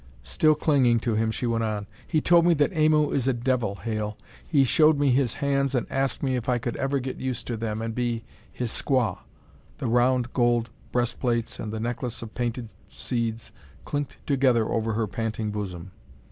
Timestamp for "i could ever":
6.49-6.97